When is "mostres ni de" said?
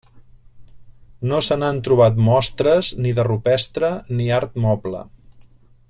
2.29-3.27